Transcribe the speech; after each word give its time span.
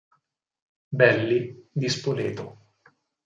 Belli" 0.89 1.67
di 1.71 1.87
Spoleto. 1.87 2.45